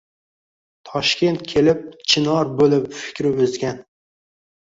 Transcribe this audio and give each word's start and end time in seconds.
Toshkent 0.89 1.43
kelib, 1.51 1.83
chinor 2.13 2.49
bo‘lib 2.61 2.87
fikri 3.01 3.35
o‘zgan 3.45 3.77